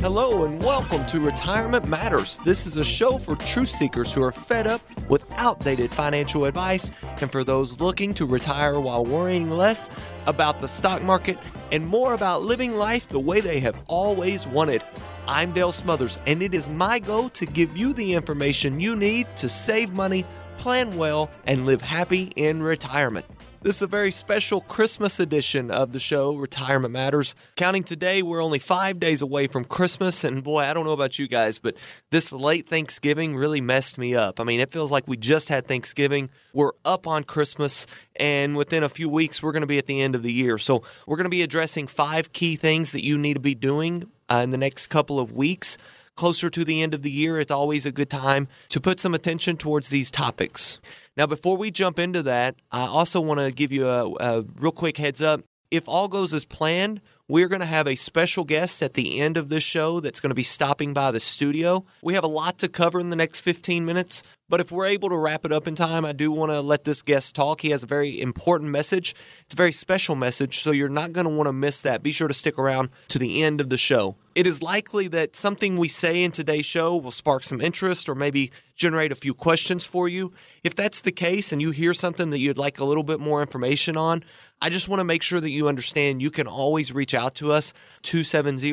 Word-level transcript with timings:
Hello 0.00 0.46
and 0.46 0.64
welcome 0.64 1.04
to 1.08 1.20
Retirement 1.20 1.86
Matters. 1.86 2.38
This 2.38 2.66
is 2.66 2.76
a 2.76 2.82
show 2.82 3.18
for 3.18 3.36
truth 3.36 3.68
seekers 3.68 4.14
who 4.14 4.22
are 4.22 4.32
fed 4.32 4.66
up 4.66 4.80
with 5.10 5.30
outdated 5.36 5.90
financial 5.90 6.46
advice 6.46 6.90
and 7.20 7.30
for 7.30 7.44
those 7.44 7.78
looking 7.80 8.14
to 8.14 8.24
retire 8.24 8.80
while 8.80 9.04
worrying 9.04 9.50
less 9.50 9.90
about 10.26 10.62
the 10.62 10.66
stock 10.66 11.02
market 11.02 11.36
and 11.70 11.86
more 11.86 12.14
about 12.14 12.44
living 12.44 12.76
life 12.76 13.08
the 13.08 13.20
way 13.20 13.42
they 13.42 13.60
have 13.60 13.78
always 13.88 14.46
wanted. 14.46 14.82
I'm 15.28 15.52
Dale 15.52 15.70
Smothers, 15.70 16.18
and 16.26 16.42
it 16.42 16.54
is 16.54 16.70
my 16.70 16.98
goal 16.98 17.28
to 17.28 17.44
give 17.44 17.76
you 17.76 17.92
the 17.92 18.14
information 18.14 18.80
you 18.80 18.96
need 18.96 19.26
to 19.36 19.50
save 19.50 19.92
money, 19.92 20.24
plan 20.56 20.96
well, 20.96 21.30
and 21.46 21.66
live 21.66 21.82
happy 21.82 22.32
in 22.36 22.62
retirement. 22.62 23.26
This 23.62 23.76
is 23.76 23.82
a 23.82 23.86
very 23.86 24.10
special 24.10 24.62
Christmas 24.62 25.20
edition 25.20 25.70
of 25.70 25.92
the 25.92 26.00
show, 26.00 26.34
Retirement 26.34 26.94
Matters. 26.94 27.34
Counting 27.56 27.84
today, 27.84 28.22
we're 28.22 28.42
only 28.42 28.58
five 28.58 28.98
days 28.98 29.20
away 29.20 29.48
from 29.48 29.66
Christmas, 29.66 30.24
and 30.24 30.42
boy, 30.42 30.60
I 30.60 30.72
don't 30.72 30.86
know 30.86 30.92
about 30.92 31.18
you 31.18 31.28
guys, 31.28 31.58
but 31.58 31.76
this 32.08 32.32
late 32.32 32.70
Thanksgiving 32.70 33.36
really 33.36 33.60
messed 33.60 33.98
me 33.98 34.14
up. 34.14 34.40
I 34.40 34.44
mean, 34.44 34.60
it 34.60 34.72
feels 34.72 34.90
like 34.90 35.06
we 35.06 35.18
just 35.18 35.50
had 35.50 35.66
Thanksgiving, 35.66 36.30
we're 36.54 36.72
up 36.86 37.06
on 37.06 37.22
Christmas, 37.22 37.86
and 38.16 38.56
within 38.56 38.82
a 38.82 38.88
few 38.88 39.10
weeks, 39.10 39.42
we're 39.42 39.52
going 39.52 39.60
to 39.60 39.66
be 39.66 39.76
at 39.76 39.84
the 39.84 40.00
end 40.00 40.14
of 40.14 40.22
the 40.22 40.32
year. 40.32 40.56
So, 40.56 40.82
we're 41.06 41.18
going 41.18 41.24
to 41.24 41.28
be 41.28 41.42
addressing 41.42 41.86
five 41.86 42.32
key 42.32 42.56
things 42.56 42.92
that 42.92 43.04
you 43.04 43.18
need 43.18 43.34
to 43.34 43.40
be 43.40 43.54
doing 43.54 44.10
uh, 44.30 44.36
in 44.36 44.52
the 44.52 44.58
next 44.58 44.86
couple 44.86 45.20
of 45.20 45.32
weeks 45.32 45.76
closer 46.16 46.50
to 46.50 46.64
the 46.64 46.82
end 46.82 46.94
of 46.94 47.02
the 47.02 47.10
year, 47.10 47.40
it's 47.40 47.50
always 47.50 47.86
a 47.86 47.92
good 47.92 48.10
time 48.10 48.48
to 48.68 48.80
put 48.80 49.00
some 49.00 49.14
attention 49.14 49.56
towards 49.56 49.88
these 49.88 50.10
topics. 50.10 50.80
Now, 51.16 51.26
before 51.26 51.56
we 51.56 51.70
jump 51.70 51.98
into 51.98 52.22
that, 52.22 52.56
I 52.70 52.86
also 52.86 53.20
want 53.20 53.40
to 53.40 53.50
give 53.50 53.72
you 53.72 53.88
a, 53.88 54.14
a 54.14 54.42
real 54.58 54.72
quick 54.72 54.96
heads 54.96 55.20
up. 55.22 55.42
If 55.70 55.88
all 55.88 56.08
goes 56.08 56.34
as 56.34 56.44
planned, 56.44 57.00
we're 57.28 57.48
going 57.48 57.60
to 57.60 57.66
have 57.66 57.86
a 57.86 57.94
special 57.94 58.44
guest 58.44 58.82
at 58.82 58.94
the 58.94 59.20
end 59.20 59.36
of 59.36 59.48
this 59.48 59.62
show 59.62 60.00
that's 60.00 60.18
going 60.18 60.30
to 60.30 60.34
be 60.34 60.42
stopping 60.42 60.92
by 60.92 61.12
the 61.12 61.20
studio. 61.20 61.84
We 62.02 62.14
have 62.14 62.24
a 62.24 62.28
lot 62.28 62.58
to 62.58 62.68
cover 62.68 62.98
in 62.98 63.10
the 63.10 63.16
next 63.16 63.40
15 63.40 63.84
minutes, 63.84 64.24
but 64.50 64.60
if 64.60 64.72
we're 64.72 64.86
able 64.86 65.08
to 65.08 65.16
wrap 65.16 65.46
it 65.46 65.52
up 65.52 65.68
in 65.68 65.76
time, 65.76 66.04
I 66.04 66.12
do 66.12 66.32
want 66.32 66.50
to 66.50 66.60
let 66.60 66.82
this 66.82 67.02
guest 67.02 67.36
talk. 67.36 67.60
He 67.60 67.70
has 67.70 67.84
a 67.84 67.86
very 67.86 68.20
important 68.20 68.70
message. 68.70 69.14
It's 69.44 69.54
a 69.54 69.56
very 69.56 69.70
special 69.70 70.16
message, 70.16 70.60
so 70.60 70.72
you're 70.72 70.88
not 70.88 71.12
going 71.12 71.24
to 71.24 71.30
want 71.30 71.46
to 71.46 71.52
miss 71.52 71.80
that. 71.82 72.02
Be 72.02 72.10
sure 72.10 72.26
to 72.26 72.34
stick 72.34 72.58
around 72.58 72.90
to 73.08 73.18
the 73.18 73.44
end 73.44 73.60
of 73.60 73.70
the 73.70 73.78
show. 73.78 74.16
It 74.34 74.48
is 74.48 74.60
likely 74.60 75.06
that 75.08 75.36
something 75.36 75.76
we 75.76 75.86
say 75.86 76.22
in 76.22 76.32
today's 76.32 76.66
show 76.66 76.96
will 76.96 77.12
spark 77.12 77.44
some 77.44 77.60
interest 77.60 78.08
or 78.08 78.16
maybe 78.16 78.50
generate 78.74 79.12
a 79.12 79.16
few 79.16 79.34
questions 79.34 79.84
for 79.84 80.08
you. 80.08 80.32
If 80.64 80.74
that's 80.74 81.00
the 81.00 81.12
case 81.12 81.52
and 81.52 81.62
you 81.62 81.70
hear 81.70 81.94
something 81.94 82.30
that 82.30 82.40
you'd 82.40 82.58
like 82.58 82.80
a 82.80 82.84
little 82.84 83.04
bit 83.04 83.20
more 83.20 83.42
information 83.42 83.96
on, 83.96 84.24
I 84.60 84.68
just 84.68 84.88
want 84.88 84.98
to 84.98 85.04
make 85.04 85.22
sure 85.22 85.40
that 85.40 85.50
you 85.50 85.68
understand 85.68 86.20
you 86.20 86.30
can 86.30 86.48
always 86.48 86.92
reach 86.92 87.14
out 87.14 87.36
to 87.36 87.52
us 87.52 87.72
270 88.02 88.72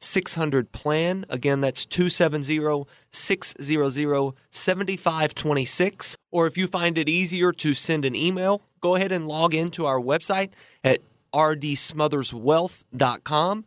600 0.00 0.72
plan. 0.72 1.24
Again, 1.28 1.60
that's 1.60 1.86
270 1.86 2.86
600 3.10 4.32
7526. 4.50 6.16
Or 6.30 6.46
if 6.46 6.56
you 6.56 6.66
find 6.66 6.96
it 6.98 7.08
easier 7.08 7.52
to 7.52 7.74
send 7.74 8.04
an 8.04 8.14
email, 8.14 8.62
go 8.80 8.94
ahead 8.96 9.12
and 9.12 9.28
log 9.28 9.54
into 9.54 9.86
our 9.86 10.00
website 10.00 10.50
at 10.82 10.98
rdsmotherswealth.com. 11.32 13.64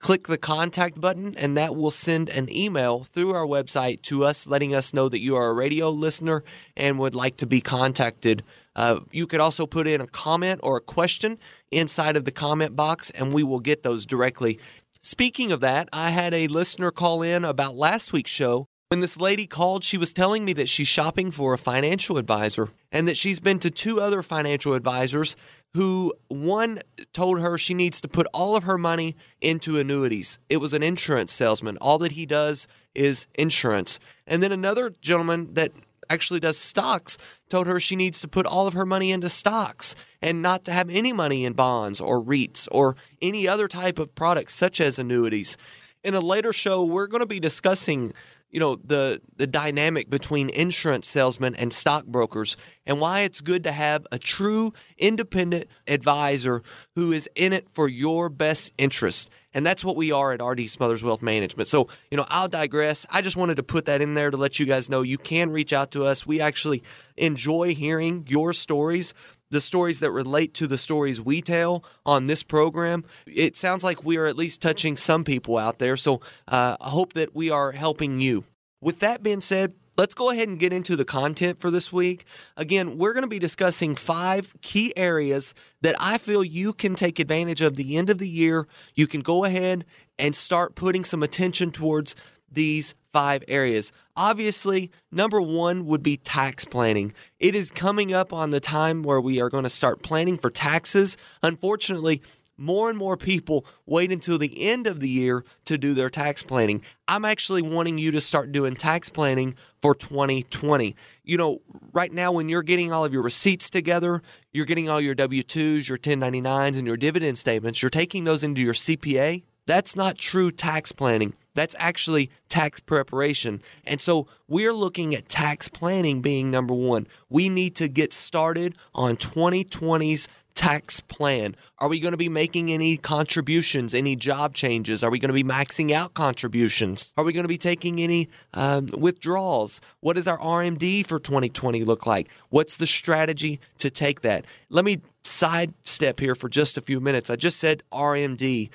Click 0.00 0.26
the 0.26 0.36
contact 0.36 1.00
button, 1.00 1.34
and 1.38 1.56
that 1.56 1.74
will 1.74 1.90
send 1.90 2.28
an 2.28 2.52
email 2.52 3.04
through 3.04 3.30
our 3.30 3.46
website 3.46 4.02
to 4.02 4.24
us, 4.24 4.46
letting 4.46 4.74
us 4.74 4.92
know 4.92 5.08
that 5.08 5.20
you 5.20 5.34
are 5.34 5.48
a 5.48 5.54
radio 5.54 5.88
listener 5.88 6.44
and 6.76 6.98
would 6.98 7.14
like 7.14 7.38
to 7.38 7.46
be 7.46 7.62
contacted 7.62 8.42
uh, 8.76 9.00
you 9.12 9.26
could 9.26 9.40
also 9.40 9.66
put 9.66 9.86
in 9.86 10.00
a 10.00 10.06
comment 10.06 10.60
or 10.62 10.76
a 10.76 10.80
question 10.80 11.38
inside 11.70 12.16
of 12.16 12.24
the 12.24 12.30
comment 12.30 12.74
box, 12.74 13.10
and 13.10 13.32
we 13.32 13.42
will 13.42 13.60
get 13.60 13.82
those 13.82 14.06
directly. 14.06 14.58
Speaking 15.06 15.52
of 15.52 15.60
that, 15.60 15.90
I 15.92 16.08
had 16.08 16.32
a 16.32 16.48
listener 16.48 16.90
call 16.90 17.20
in 17.20 17.44
about 17.44 17.74
last 17.74 18.14
week's 18.14 18.30
show. 18.30 18.64
When 18.88 19.00
this 19.00 19.18
lady 19.18 19.46
called, 19.46 19.84
she 19.84 19.98
was 19.98 20.14
telling 20.14 20.46
me 20.46 20.54
that 20.54 20.70
she's 20.70 20.88
shopping 20.88 21.30
for 21.30 21.52
a 21.52 21.58
financial 21.58 22.16
advisor 22.16 22.70
and 22.90 23.06
that 23.06 23.18
she's 23.18 23.38
been 23.38 23.58
to 23.58 23.70
two 23.70 24.00
other 24.00 24.22
financial 24.22 24.72
advisors 24.72 25.36
who 25.74 26.14
one 26.28 26.78
told 27.12 27.40
her 27.40 27.58
she 27.58 27.74
needs 27.74 28.00
to 28.00 28.08
put 28.08 28.26
all 28.32 28.56
of 28.56 28.62
her 28.62 28.78
money 28.78 29.14
into 29.42 29.78
annuities. 29.78 30.38
It 30.48 30.56
was 30.56 30.72
an 30.72 30.82
insurance 30.82 31.34
salesman. 31.34 31.76
All 31.82 31.98
that 31.98 32.12
he 32.12 32.24
does 32.24 32.66
is 32.94 33.26
insurance. 33.34 34.00
And 34.26 34.42
then 34.42 34.52
another 34.52 34.90
gentleman 35.02 35.52
that 35.52 35.72
actually 36.08 36.40
does 36.40 36.58
stocks 36.58 37.18
told 37.48 37.66
her 37.66 37.78
she 37.78 37.96
needs 37.96 38.20
to 38.20 38.28
put 38.28 38.46
all 38.46 38.66
of 38.66 38.74
her 38.74 38.86
money 38.86 39.10
into 39.10 39.28
stocks 39.28 39.94
and 40.22 40.42
not 40.42 40.64
to 40.64 40.72
have 40.72 40.90
any 40.90 41.12
money 41.12 41.44
in 41.44 41.52
bonds 41.52 42.00
or 42.00 42.22
REITs 42.22 42.68
or 42.70 42.96
any 43.20 43.46
other 43.46 43.68
type 43.68 43.98
of 43.98 44.14
products 44.14 44.54
such 44.54 44.80
as 44.80 44.98
annuities. 44.98 45.56
In 46.02 46.14
a 46.14 46.20
later 46.20 46.52
show, 46.52 46.84
we're 46.84 47.06
going 47.06 47.20
to 47.22 47.26
be 47.26 47.40
discussing 47.40 48.12
you 48.54 48.60
know 48.60 48.76
the 48.76 49.20
the 49.36 49.48
dynamic 49.48 50.08
between 50.08 50.48
insurance 50.48 51.08
salesmen 51.08 51.56
and 51.56 51.72
stockbrokers 51.72 52.56
and 52.86 53.00
why 53.00 53.20
it's 53.20 53.40
good 53.40 53.64
to 53.64 53.72
have 53.72 54.06
a 54.12 54.18
true 54.18 54.72
independent 54.96 55.66
advisor 55.88 56.62
who 56.94 57.10
is 57.10 57.28
in 57.34 57.52
it 57.52 57.66
for 57.72 57.88
your 57.88 58.28
best 58.28 58.72
interest 58.78 59.28
and 59.54 59.64
that's 59.64 59.84
what 59.84 59.96
we 59.96 60.10
are 60.10 60.32
at 60.32 60.42
RD 60.42 60.68
Smothers 60.68 61.04
Wealth 61.04 61.22
Management. 61.22 61.68
So, 61.68 61.88
you 62.10 62.16
know, 62.16 62.26
I'll 62.28 62.48
digress. 62.48 63.06
I 63.08 63.22
just 63.22 63.36
wanted 63.36 63.54
to 63.54 63.62
put 63.62 63.84
that 63.84 64.02
in 64.02 64.14
there 64.14 64.32
to 64.32 64.36
let 64.36 64.58
you 64.58 64.66
guys 64.66 64.90
know 64.90 65.02
you 65.02 65.16
can 65.16 65.50
reach 65.50 65.72
out 65.72 65.92
to 65.92 66.04
us. 66.04 66.26
We 66.26 66.40
actually 66.40 66.82
enjoy 67.16 67.72
hearing 67.72 68.26
your 68.28 68.52
stories 68.52 69.14
the 69.54 69.60
stories 69.60 70.00
that 70.00 70.10
relate 70.10 70.52
to 70.54 70.66
the 70.66 70.76
stories 70.76 71.20
we 71.20 71.40
tell 71.40 71.84
on 72.04 72.24
this 72.24 72.42
program. 72.42 73.04
It 73.24 73.54
sounds 73.54 73.84
like 73.84 74.04
we 74.04 74.16
are 74.16 74.26
at 74.26 74.36
least 74.36 74.60
touching 74.60 74.96
some 74.96 75.22
people 75.22 75.56
out 75.56 75.78
there. 75.78 75.96
So 75.96 76.20
uh, 76.48 76.76
I 76.80 76.90
hope 76.90 77.12
that 77.12 77.36
we 77.36 77.50
are 77.50 77.70
helping 77.70 78.20
you. 78.20 78.44
With 78.80 78.98
that 78.98 79.22
being 79.22 79.40
said, 79.40 79.74
let's 79.96 80.12
go 80.12 80.30
ahead 80.30 80.48
and 80.48 80.58
get 80.58 80.72
into 80.72 80.96
the 80.96 81.04
content 81.04 81.60
for 81.60 81.70
this 81.70 81.92
week. 81.92 82.24
Again, 82.56 82.98
we're 82.98 83.12
going 83.12 83.22
to 83.22 83.28
be 83.28 83.38
discussing 83.38 83.94
five 83.94 84.54
key 84.60 84.92
areas 84.96 85.54
that 85.82 85.94
I 86.00 86.18
feel 86.18 86.42
you 86.42 86.72
can 86.72 86.96
take 86.96 87.20
advantage 87.20 87.62
of 87.62 87.76
the 87.76 87.96
end 87.96 88.10
of 88.10 88.18
the 88.18 88.28
year. 88.28 88.66
You 88.96 89.06
can 89.06 89.20
go 89.20 89.44
ahead 89.44 89.84
and 90.18 90.34
start 90.34 90.74
putting 90.74 91.04
some 91.04 91.22
attention 91.22 91.70
towards 91.70 92.16
these 92.54 92.94
five 93.12 93.44
areas. 93.46 93.92
Obviously, 94.16 94.90
number 95.12 95.40
one 95.40 95.86
would 95.86 96.02
be 96.02 96.16
tax 96.16 96.64
planning. 96.64 97.12
It 97.38 97.54
is 97.54 97.70
coming 97.70 98.12
up 98.12 98.32
on 98.32 98.50
the 98.50 98.60
time 98.60 99.02
where 99.02 99.20
we 99.20 99.40
are 99.40 99.48
going 99.48 99.64
to 99.64 99.70
start 99.70 100.02
planning 100.02 100.36
for 100.36 100.50
taxes. 100.50 101.16
Unfortunately, 101.42 102.22
more 102.56 102.88
and 102.88 102.98
more 102.98 103.16
people 103.16 103.66
wait 103.86 104.12
until 104.12 104.38
the 104.38 104.62
end 104.62 104.86
of 104.86 105.00
the 105.00 105.08
year 105.08 105.44
to 105.64 105.76
do 105.76 105.94
their 105.94 106.10
tax 106.10 106.42
planning. 106.42 106.82
I'm 107.08 107.24
actually 107.24 107.62
wanting 107.62 107.98
you 107.98 108.10
to 108.12 108.20
start 108.20 108.52
doing 108.52 108.74
tax 108.76 109.08
planning 109.08 109.54
for 109.82 109.94
2020. 109.94 110.94
You 111.24 111.36
know, 111.36 111.62
right 111.92 112.12
now, 112.12 112.32
when 112.32 112.48
you're 112.48 112.62
getting 112.62 112.92
all 112.92 113.04
of 113.04 113.12
your 113.12 113.22
receipts 113.22 113.70
together, 113.70 114.22
you're 114.52 114.66
getting 114.66 114.88
all 114.88 115.00
your 115.00 115.14
W 115.14 115.42
2s, 115.42 115.88
your 115.88 115.98
1099s, 115.98 116.78
and 116.78 116.86
your 116.86 116.96
dividend 116.96 117.38
statements, 117.38 117.82
you're 117.82 117.90
taking 117.90 118.24
those 118.24 118.44
into 118.44 118.62
your 118.62 118.74
CPA. 118.74 119.42
That's 119.66 119.96
not 119.96 120.18
true 120.18 120.50
tax 120.50 120.92
planning. 120.92 121.34
That's 121.54 121.74
actually 121.78 122.30
tax 122.48 122.80
preparation. 122.80 123.62
And 123.84 124.00
so 124.00 124.26
we're 124.48 124.72
looking 124.72 125.14
at 125.14 125.28
tax 125.28 125.68
planning 125.68 126.20
being 126.20 126.50
number 126.50 126.74
one. 126.74 127.06
We 127.28 127.48
need 127.48 127.74
to 127.76 127.88
get 127.88 128.12
started 128.12 128.76
on 128.94 129.16
2020's 129.16 130.28
tax 130.54 131.00
plan? 131.00 131.56
Are 131.78 131.88
we 131.88 132.00
going 132.00 132.12
to 132.12 132.18
be 132.18 132.28
making 132.28 132.70
any 132.70 132.96
contributions, 132.96 133.92
any 133.92 134.16
job 134.16 134.54
changes? 134.54 135.02
Are 135.02 135.10
we 135.10 135.18
going 135.18 135.28
to 135.28 135.34
be 135.34 135.44
maxing 135.44 135.90
out 135.90 136.14
contributions? 136.14 137.12
Are 137.16 137.24
we 137.24 137.32
going 137.32 137.44
to 137.44 137.48
be 137.48 137.58
taking 137.58 138.00
any 138.00 138.28
um, 138.54 138.86
withdrawals? 138.96 139.80
What 140.00 140.16
does 140.16 140.28
our 140.28 140.38
RMD 140.38 141.06
for 141.06 141.18
2020 141.18 141.84
look 141.84 142.06
like? 142.06 142.28
What's 142.50 142.76
the 142.76 142.86
strategy 142.86 143.60
to 143.78 143.90
take 143.90 144.20
that? 144.22 144.44
Let 144.70 144.84
me 144.84 145.00
sidestep 145.22 146.20
here 146.20 146.34
for 146.34 146.48
just 146.48 146.76
a 146.76 146.80
few 146.80 147.00
minutes. 147.00 147.30
I 147.30 147.36
just 147.36 147.58
said 147.58 147.82
RMD. 147.92 148.70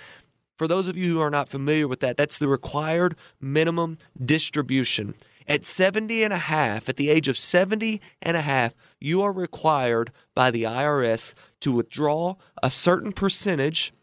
For 0.60 0.68
those 0.68 0.90
of 0.90 0.98
you 0.98 1.14
who 1.14 1.22
are 1.22 1.30
not 1.30 1.48
familiar 1.48 1.88
with 1.88 2.02
that, 2.02 2.18
that's 2.18 2.38
the 2.38 2.50
required 2.50 3.16
minimum 3.40 3.98
distribution. 4.24 5.16
At 5.48 5.64
70 5.64 6.22
and 6.22 6.34
a 6.34 6.38
half, 6.38 6.90
at 6.90 6.98
the 6.98 7.10
age 7.10 7.30
of 7.30 7.38
70 7.38 8.02
and 8.22 8.36
a 8.36 8.42
half, 8.42 8.76
you 9.00 9.22
are 9.22 9.32
required 9.32 10.12
by 10.36 10.52
the 10.52 10.64
IRS 10.64 11.34
to 11.62 11.72
withdraw 11.72 12.36
a 12.62 12.70
certain 12.70 13.14
percentage 13.14 13.94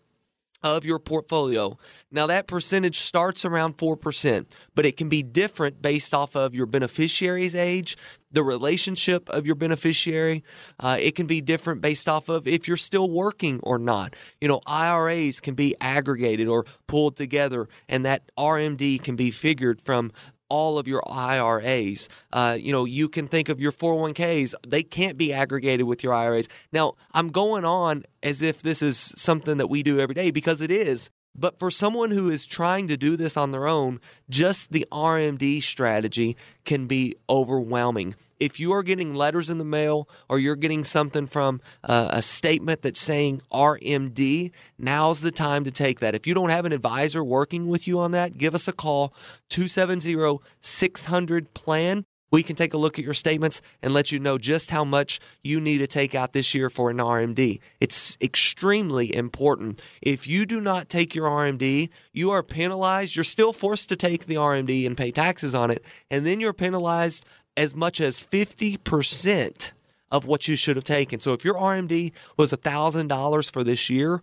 of 0.63 0.85
your 0.85 0.99
portfolio. 0.99 1.79
Now, 2.11 2.27
that 2.27 2.47
percentage 2.47 3.01
starts 3.01 3.45
around 3.45 3.77
4%, 3.77 4.47
but 4.75 4.87
it 4.87 4.97
can 4.97 5.09
be 5.09 5.23
different 5.23 5.83
based 5.83 6.15
off 6.15 6.35
of 6.35 6.55
your 6.55 6.67
beneficiary's 6.67 7.55
age, 7.55 7.97
the 8.31 8.43
relationship 8.43 9.29
of 9.29 9.47
your 9.47 9.55
beneficiary. 9.55 10.45
Uh, 10.79 10.97
it 11.01 11.15
can 11.15 11.27
be 11.27 11.41
different 11.41 11.81
based 11.81 12.09
off 12.09 12.29
of 12.29 12.47
if 12.47 12.69
you're 12.69 12.77
still 12.77 13.11
working 13.11 13.61
or 13.63 13.79
not. 13.79 14.15
You 14.41 14.49
know, 14.49 14.61
IRAs 14.67 15.41
can 15.41 15.55
be 15.55 15.75
aggregated 15.81 16.49
or 16.49 16.65
pulled 16.87 17.17
together, 17.17 17.69
and 17.89 18.05
that 18.05 18.31
RMD 18.39 19.03
can 19.03 19.17
be 19.17 19.31
figured 19.31 19.81
from 19.81 20.13
all 20.49 20.79
of 20.79 20.89
your 20.89 21.03
IRAs. 21.11 22.09
Uh, 22.33 22.57
you 22.59 22.73
know, 22.73 22.85
you 22.85 23.09
can 23.09 23.27
think 23.27 23.49
of 23.49 23.61
your 23.61 23.73
401ks, 23.73 24.55
they 24.67 24.83
can't 24.83 25.17
be 25.17 25.33
aggregated 25.33 25.87
with 25.87 26.03
your 26.03 26.13
IRAs. 26.13 26.49
Now, 26.73 26.95
I'm 27.13 27.31
going 27.31 27.65
on 27.65 28.05
as 28.23 28.43
if 28.43 28.63
this 28.63 28.83
is 28.83 28.99
something 28.99 29.59
that 29.59 29.69
we 29.69 29.83
do 29.83 30.01
every 30.01 30.15
day 30.15 30.31
because 30.31 30.61
it 30.61 30.71
is. 30.71 31.11
But 31.39 31.59
for 31.59 31.71
someone 31.71 32.13
who 32.13 32.31
is 32.31 32.47
trying 32.47 32.89
to 32.89 32.97
do 32.97 33.17
this 33.17 33.37
on 33.37 33.51
their 33.51 33.67
own, 33.67 34.01
just 34.31 34.73
the 34.73 34.87
RMD 34.91 35.63
strategy 35.63 36.37
can 36.65 36.87
be 36.87 37.15
overwhelming 37.29 38.15
if 38.39 38.61
you 38.61 38.73
are 38.73 38.83
getting 38.83 39.15
letters 39.15 39.51
in 39.51 39.59
the 39.59 39.65
mail 39.65 40.09
or 40.29 40.39
you're 40.39 40.57
getting 40.57 40.85
something 40.85 41.27
from 41.27 41.61
uh, 41.85 42.09
a 42.13 42.23
statement 42.23 42.83
that's 42.83 43.01
saying 43.01 43.41
RMD, 43.53 44.51
now's 44.79 45.21
the 45.21 45.31
time 45.31 45.65
to 45.65 45.71
take 45.71 46.01
that. 46.01 46.15
If 46.15 46.27
you 46.27 46.35
don't 46.35 46.51
have 46.51 46.65
an 46.65 46.73
advisor 46.73 47.25
working 47.25 47.69
with 47.69 47.87
you 47.87 47.99
on 47.99 48.13
that, 48.13 48.39
give 48.39 48.55
us 48.55 48.69
a 48.69 48.73
call 48.73 49.15
270 49.51 50.39
600 50.61 51.55
plan. 51.55 52.05
We 52.33 52.43
can 52.43 52.57
take 52.57 52.75
a 52.75 52.77
look 52.77 52.99
at 52.99 53.05
your 53.05 53.15
statements 53.15 53.63
and 53.83 53.95
let 53.95 54.11
you 54.11 54.19
know 54.19 54.37
just 54.37 54.71
how 54.71 54.85
much 54.85 55.21
you 55.45 55.61
need 55.61 55.79
to 55.79 55.87
take 55.87 56.15
out 56.15 56.33
this 56.33 56.55
year 56.55 56.69
for 56.69 56.91
an 56.91 56.99
RMD. 56.99 57.61
It's 57.81 58.19
extremely 58.21 59.15
important. 59.15 59.81
If 60.03 60.27
you 60.27 60.45
do 60.45 60.61
not 60.61 60.89
take 60.89 61.15
your 61.15 61.29
RMD, 61.31 61.89
you 62.13 62.31
are 62.33 62.43
penalized. 62.43 63.15
You're 63.15 63.25
still 63.25 63.53
forced 63.53 63.89
to 63.91 63.97
take 63.97 64.27
the 64.27 64.35
RMD 64.35 64.87
and 64.87 64.97
pay 64.97 65.13
taxes 65.13 65.55
on 65.55 65.71
it, 65.71 65.85
and 66.11 66.27
then 66.27 66.41
you're 66.41 66.53
penalized 66.53 67.25
as 67.57 67.75
much 67.75 68.01
as 68.01 68.21
50% 68.21 69.71
of 70.11 70.27
what 70.27 70.47
you 70.49 70.57
should 70.57 70.77
have 70.77 70.85
taken. 70.85 71.21
So 71.21 71.33
if 71.33 71.45
your 71.45 71.55
RMD 71.55 72.13
was 72.37 72.53
$1,000 72.53 73.51
for 73.51 73.65
this 73.65 73.91
year 73.91 74.23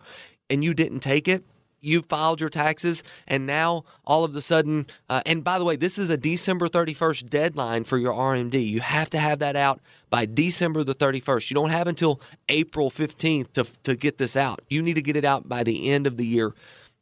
and 0.49 0.63
you 0.63 0.73
didn't 0.73 1.01
take 1.01 1.27
it, 1.27 1.43
you 1.83 2.01
filed 2.01 2.39
your 2.39 2.49
taxes 2.49 3.03
and 3.27 3.45
now 3.45 3.83
all 4.05 4.23
of 4.23 4.33
a 4.35 4.41
sudden 4.41 4.87
uh, 5.09 5.21
and 5.25 5.43
by 5.43 5.59
the 5.59 5.65
way 5.65 5.75
this 5.75 5.97
is 5.97 6.09
a 6.09 6.15
december 6.15 6.69
31st 6.69 7.29
deadline 7.29 7.83
for 7.83 7.97
your 7.97 8.13
rmd 8.13 8.53
you 8.65 8.79
have 8.79 9.09
to 9.09 9.19
have 9.19 9.39
that 9.39 9.57
out 9.57 9.81
by 10.09 10.25
december 10.25 10.83
the 10.85 10.95
31st 10.95 11.49
you 11.49 11.55
don't 11.55 11.71
have 11.71 11.85
until 11.85 12.21
april 12.47 12.89
15th 12.89 13.51
to, 13.51 13.65
to 13.83 13.95
get 13.95 14.17
this 14.17 14.37
out. 14.37 14.61
You 14.69 14.81
need 14.81 14.93
to 14.93 15.01
get 15.01 15.15
it 15.17 15.25
out 15.25 15.49
by 15.49 15.63
the 15.63 15.89
end 15.89 16.07
of 16.07 16.17
the 16.17 16.25
year. 16.25 16.53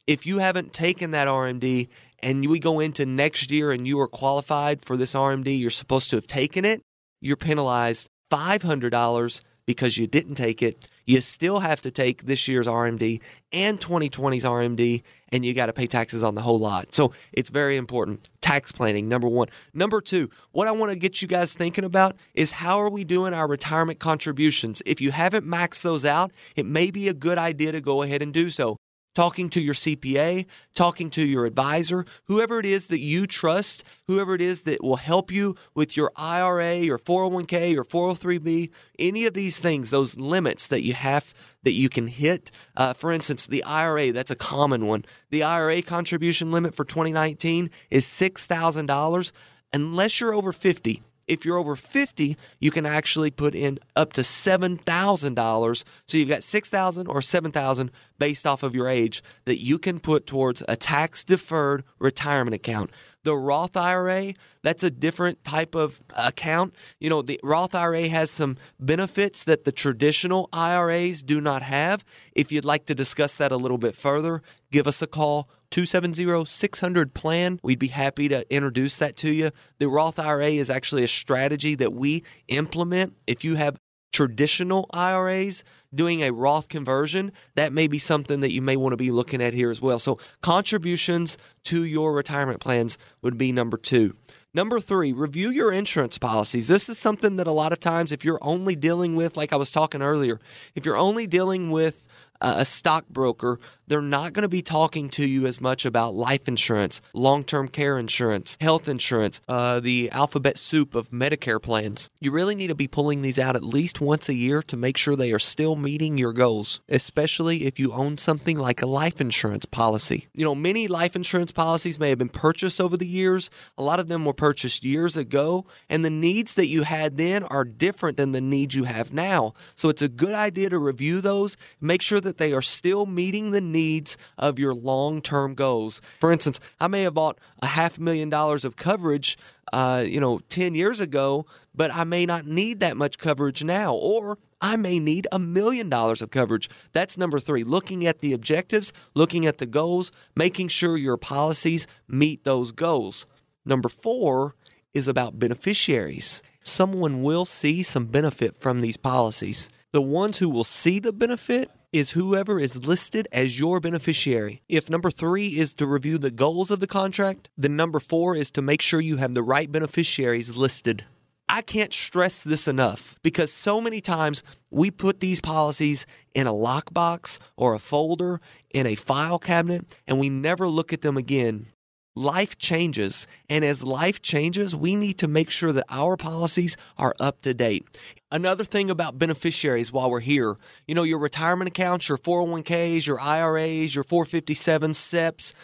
If 0.06 0.26
you 0.26 0.38
haven't 0.38 0.72
taken 0.72 1.12
that 1.12 1.28
rmd 1.28 1.88
and 2.22 2.48
we 2.48 2.58
go 2.58 2.80
into 2.80 3.04
next 3.04 3.50
year 3.50 3.72
and 3.72 3.86
you 3.86 3.98
are 4.00 4.08
qualified 4.08 4.82
for 4.82 4.96
this 4.96 5.14
RMD, 5.14 5.58
you're 5.58 5.70
supposed 5.70 6.10
to 6.10 6.16
have 6.16 6.26
taken 6.26 6.64
it, 6.64 6.82
you're 7.20 7.36
penalized 7.36 8.08
$500 8.30 9.40
because 9.66 9.96
you 9.96 10.06
didn't 10.06 10.34
take 10.34 10.62
it. 10.62 10.88
You 11.04 11.20
still 11.20 11.60
have 11.60 11.80
to 11.80 11.90
take 11.90 12.24
this 12.24 12.46
year's 12.46 12.66
RMD 12.66 13.20
and 13.52 13.80
2020's 13.80 14.44
RMD, 14.44 15.02
and 15.30 15.44
you 15.44 15.52
got 15.52 15.66
to 15.66 15.72
pay 15.72 15.86
taxes 15.86 16.22
on 16.22 16.34
the 16.34 16.42
whole 16.42 16.58
lot. 16.58 16.94
So 16.94 17.12
it's 17.32 17.50
very 17.50 17.76
important. 17.76 18.28
Tax 18.40 18.70
planning, 18.70 19.08
number 19.08 19.28
one. 19.28 19.48
Number 19.74 20.00
two, 20.00 20.30
what 20.52 20.68
I 20.68 20.72
want 20.72 20.92
to 20.92 20.98
get 20.98 21.20
you 21.20 21.28
guys 21.28 21.52
thinking 21.52 21.84
about 21.84 22.16
is 22.34 22.52
how 22.52 22.78
are 22.80 22.90
we 22.90 23.04
doing 23.04 23.34
our 23.34 23.48
retirement 23.48 23.98
contributions? 23.98 24.82
If 24.86 25.00
you 25.00 25.10
haven't 25.10 25.46
maxed 25.46 25.82
those 25.82 26.04
out, 26.04 26.32
it 26.54 26.66
may 26.66 26.90
be 26.90 27.08
a 27.08 27.14
good 27.14 27.38
idea 27.38 27.72
to 27.72 27.80
go 27.80 28.02
ahead 28.02 28.22
and 28.22 28.32
do 28.32 28.50
so 28.50 28.76
talking 29.14 29.48
to 29.50 29.60
your 29.60 29.74
CPA, 29.74 30.46
talking 30.74 31.10
to 31.10 31.24
your 31.24 31.44
advisor, 31.46 32.04
whoever 32.24 32.58
it 32.58 32.66
is 32.66 32.86
that 32.86 33.00
you 33.00 33.26
trust, 33.26 33.84
whoever 34.06 34.34
it 34.34 34.40
is 34.40 34.62
that 34.62 34.82
will 34.82 34.96
help 34.96 35.30
you 35.30 35.56
with 35.74 35.96
your 35.96 36.10
IRA, 36.16 36.76
your 36.76 36.98
401k, 36.98 37.72
your 37.72 37.84
403b, 37.84 38.70
any 38.98 39.26
of 39.26 39.34
these 39.34 39.58
things, 39.58 39.90
those 39.90 40.16
limits 40.16 40.66
that 40.66 40.82
you 40.82 40.94
have 40.94 41.34
that 41.62 41.72
you 41.72 41.88
can 41.88 42.08
hit. 42.08 42.50
Uh, 42.76 42.92
for 42.92 43.12
instance, 43.12 43.46
the 43.46 43.62
IRA, 43.64 44.12
that's 44.12 44.30
a 44.30 44.36
common 44.36 44.86
one. 44.86 45.04
The 45.30 45.42
IRA 45.42 45.82
contribution 45.82 46.50
limit 46.50 46.74
for 46.74 46.84
2019 46.84 47.70
is 47.90 48.06
$6,000 48.06 49.32
unless 49.72 50.20
you're 50.20 50.34
over 50.34 50.52
50 50.52 51.02
if 51.26 51.44
you're 51.44 51.56
over 51.56 51.76
50, 51.76 52.36
you 52.58 52.70
can 52.70 52.86
actually 52.86 53.30
put 53.30 53.54
in 53.54 53.78
up 53.96 54.12
to 54.14 54.22
$7,000. 54.22 55.84
So 56.06 56.16
you've 56.16 56.28
got 56.28 56.42
6,000 56.42 57.06
or 57.06 57.22
7,000 57.22 57.90
based 58.18 58.46
off 58.46 58.62
of 58.62 58.74
your 58.74 58.88
age 58.88 59.22
that 59.44 59.62
you 59.62 59.78
can 59.78 60.00
put 60.00 60.26
towards 60.26 60.62
a 60.68 60.76
tax 60.76 61.24
deferred 61.24 61.84
retirement 61.98 62.54
account. 62.54 62.90
The 63.24 63.36
Roth 63.36 63.76
IRA, 63.76 64.34
that's 64.62 64.82
a 64.82 64.90
different 64.90 65.44
type 65.44 65.76
of 65.76 66.00
account. 66.16 66.74
You 66.98 67.08
know, 67.08 67.22
the 67.22 67.38
Roth 67.44 67.74
IRA 67.74 68.08
has 68.08 68.30
some 68.30 68.56
benefits 68.80 69.44
that 69.44 69.64
the 69.64 69.70
traditional 69.70 70.48
IRAs 70.52 71.22
do 71.22 71.40
not 71.40 71.62
have. 71.62 72.04
If 72.32 72.50
you'd 72.50 72.64
like 72.64 72.86
to 72.86 72.94
discuss 72.94 73.36
that 73.36 73.52
a 73.52 73.56
little 73.56 73.78
bit 73.78 73.94
further, 73.94 74.42
give 74.72 74.88
us 74.88 75.00
a 75.02 75.06
call 75.06 75.48
270 75.72 76.44
600 76.44 77.14
plan. 77.14 77.58
We'd 77.62 77.78
be 77.78 77.88
happy 77.88 78.28
to 78.28 78.54
introduce 78.54 78.96
that 78.98 79.16
to 79.18 79.32
you. 79.32 79.50
The 79.78 79.88
Roth 79.88 80.18
IRA 80.18 80.50
is 80.50 80.70
actually 80.70 81.02
a 81.02 81.08
strategy 81.08 81.74
that 81.76 81.94
we 81.94 82.22
implement. 82.48 83.16
If 83.26 83.42
you 83.42 83.56
have 83.56 83.78
traditional 84.12 84.86
IRAs 84.92 85.64
doing 85.94 86.22
a 86.22 86.30
Roth 86.30 86.68
conversion, 86.68 87.32
that 87.54 87.72
may 87.72 87.86
be 87.86 87.98
something 87.98 88.40
that 88.40 88.52
you 88.52 88.60
may 88.60 88.76
want 88.76 88.92
to 88.92 88.98
be 88.98 89.10
looking 89.10 89.42
at 89.42 89.54
here 89.54 89.70
as 89.70 89.80
well. 89.80 89.98
So, 89.98 90.18
contributions 90.42 91.38
to 91.64 91.84
your 91.84 92.12
retirement 92.12 92.60
plans 92.60 92.98
would 93.22 93.38
be 93.38 93.50
number 93.50 93.78
two. 93.78 94.14
Number 94.54 94.78
three, 94.78 95.14
review 95.14 95.48
your 95.48 95.72
insurance 95.72 96.18
policies. 96.18 96.68
This 96.68 96.90
is 96.90 96.98
something 96.98 97.36
that 97.36 97.46
a 97.46 97.52
lot 97.52 97.72
of 97.72 97.80
times, 97.80 98.12
if 98.12 98.22
you're 98.22 98.38
only 98.42 98.76
dealing 98.76 99.16
with, 99.16 99.34
like 99.34 99.54
I 99.54 99.56
was 99.56 99.70
talking 99.70 100.02
earlier, 100.02 100.38
if 100.74 100.84
you're 100.84 100.98
only 100.98 101.26
dealing 101.26 101.70
with 101.70 102.06
a 102.42 102.64
stockbroker, 102.64 103.58
they're 103.86 104.00
not 104.00 104.32
going 104.32 104.42
to 104.42 104.48
be 104.48 104.62
talking 104.62 105.10
to 105.10 105.28
you 105.28 105.46
as 105.46 105.60
much 105.60 105.84
about 105.84 106.14
life 106.14 106.48
insurance, 106.48 107.02
long 107.12 107.44
term 107.44 107.68
care 107.68 107.98
insurance, 107.98 108.56
health 108.60 108.88
insurance, 108.88 109.40
uh, 109.48 109.80
the 109.80 110.10
alphabet 110.10 110.56
soup 110.56 110.94
of 110.94 111.10
Medicare 111.10 111.60
plans. 111.60 112.08
You 112.20 112.30
really 112.30 112.54
need 112.54 112.68
to 112.68 112.74
be 112.74 112.88
pulling 112.88 113.22
these 113.22 113.38
out 113.38 113.54
at 113.54 113.62
least 113.62 114.00
once 114.00 114.28
a 114.28 114.34
year 114.34 114.62
to 114.62 114.76
make 114.76 114.96
sure 114.96 115.14
they 115.14 115.32
are 115.32 115.38
still 115.38 115.76
meeting 115.76 116.16
your 116.16 116.32
goals, 116.32 116.80
especially 116.88 117.64
if 117.64 117.78
you 117.78 117.92
own 117.92 118.18
something 118.18 118.56
like 118.56 118.80
a 118.80 118.86
life 118.86 119.20
insurance 119.20 119.66
policy. 119.66 120.28
You 120.32 120.44
know, 120.44 120.54
many 120.54 120.88
life 120.88 121.14
insurance 121.14 121.52
policies 121.52 121.98
may 121.98 122.08
have 122.08 122.18
been 122.18 122.28
purchased 122.28 122.80
over 122.80 122.96
the 122.96 123.06
years, 123.06 123.50
a 123.76 123.82
lot 123.82 124.00
of 124.00 124.08
them 124.08 124.24
were 124.24 124.32
purchased 124.32 124.84
years 124.84 125.16
ago, 125.16 125.66
and 125.88 126.04
the 126.04 126.10
needs 126.10 126.54
that 126.54 126.66
you 126.66 126.84
had 126.84 127.16
then 127.16 127.42
are 127.44 127.64
different 127.64 128.16
than 128.16 128.32
the 128.32 128.40
needs 128.40 128.74
you 128.74 128.84
have 128.84 129.12
now. 129.12 129.52
So 129.74 129.88
it's 129.88 130.02
a 130.02 130.08
good 130.08 130.34
idea 130.34 130.70
to 130.70 130.78
review 130.78 131.20
those, 131.20 131.56
make 131.80 132.00
sure 132.00 132.20
that 132.20 132.31
they 132.38 132.52
are 132.52 132.62
still 132.62 133.06
meeting 133.06 133.50
the 133.50 133.60
needs 133.60 134.02
needs 134.02 134.16
of 134.38 134.58
your 134.58 134.74
long 134.74 135.20
term 135.22 135.54
goals. 135.54 136.00
For 136.20 136.32
instance, 136.32 136.60
I 136.80 136.88
may 136.88 137.02
have 137.02 137.14
bought 137.14 137.38
a 137.60 137.66
half 137.66 137.98
million 137.98 138.30
dollars 138.30 138.64
of 138.64 138.76
coverage, 138.76 139.38
uh, 139.72 140.04
you 140.06 140.20
know, 140.20 140.40
10 140.48 140.74
years 140.74 141.00
ago, 141.00 141.46
but 141.74 141.92
I 141.92 142.04
may 142.04 142.26
not 142.26 142.46
need 142.46 142.80
that 142.80 142.96
much 142.96 143.18
coverage 143.18 143.64
now. 143.64 143.94
Or 143.94 144.38
I 144.60 144.76
may 144.76 144.98
need 144.98 145.26
a 145.32 145.38
million 145.38 145.88
dollars 145.88 146.22
of 146.22 146.30
coverage. 146.30 146.68
That's 146.92 147.18
number 147.18 147.38
three. 147.38 147.64
Looking 147.64 148.06
at 148.06 148.20
the 148.20 148.32
objectives, 148.32 148.92
looking 149.14 149.46
at 149.46 149.58
the 149.58 149.66
goals, 149.66 150.12
making 150.36 150.68
sure 150.68 150.96
your 150.96 151.16
policies 151.16 151.86
meet 152.08 152.44
those 152.44 152.72
goals. 152.72 153.26
Number 153.64 153.88
four 153.88 154.54
is 154.94 155.08
about 155.08 155.38
beneficiaries. 155.38 156.42
Someone 156.62 157.22
will 157.22 157.44
see 157.44 157.82
some 157.82 158.06
benefit 158.06 158.56
from 158.56 158.80
these 158.80 158.96
policies. 158.96 159.68
The 159.92 160.02
ones 160.02 160.38
who 160.38 160.48
will 160.48 160.64
see 160.64 161.00
the 161.00 161.12
benefit 161.12 161.70
is 161.92 162.10
whoever 162.10 162.58
is 162.58 162.86
listed 162.86 163.28
as 163.32 163.60
your 163.60 163.78
beneficiary. 163.78 164.62
If 164.68 164.88
number 164.88 165.10
three 165.10 165.58
is 165.58 165.74
to 165.74 165.86
review 165.86 166.16
the 166.16 166.30
goals 166.30 166.70
of 166.70 166.80
the 166.80 166.86
contract, 166.86 167.50
then 167.56 167.76
number 167.76 168.00
four 168.00 168.34
is 168.34 168.50
to 168.52 168.62
make 168.62 168.80
sure 168.80 169.00
you 169.00 169.18
have 169.18 169.34
the 169.34 169.42
right 169.42 169.70
beneficiaries 169.70 170.56
listed. 170.56 171.04
I 171.48 171.60
can't 171.60 171.92
stress 171.92 172.42
this 172.42 172.66
enough 172.66 173.18
because 173.22 173.52
so 173.52 173.78
many 173.78 174.00
times 174.00 174.42
we 174.70 174.90
put 174.90 175.20
these 175.20 175.40
policies 175.40 176.06
in 176.34 176.46
a 176.46 176.52
lockbox 176.52 177.38
or 177.58 177.74
a 177.74 177.78
folder 177.78 178.40
in 178.70 178.86
a 178.86 178.94
file 178.94 179.38
cabinet 179.38 179.94
and 180.06 180.18
we 180.18 180.30
never 180.30 180.66
look 180.66 180.94
at 180.94 181.02
them 181.02 181.18
again. 181.18 181.66
Life 182.14 182.58
changes, 182.58 183.26
and 183.48 183.64
as 183.64 183.82
life 183.82 184.20
changes, 184.20 184.76
we 184.76 184.94
need 184.94 185.16
to 185.16 185.26
make 185.26 185.48
sure 185.48 185.72
that 185.72 185.86
our 185.88 186.18
policies 186.18 186.76
are 186.98 187.14
up 187.18 187.40
to 187.40 187.54
date. 187.54 187.86
Another 188.30 188.64
thing 188.64 188.90
about 188.90 189.16
beneficiaries 189.16 189.90
while 189.90 190.10
we're 190.10 190.20
here, 190.20 190.58
you 190.86 190.94
know, 190.94 191.04
your 191.04 191.18
retirement 191.18 191.68
accounts, 191.68 192.10
your 192.10 192.18
401ks, 192.18 193.06
your 193.06 193.18
IRAs, 193.18 193.94
your 193.94 194.04
457 194.04 194.90
SEPs, 194.90 195.54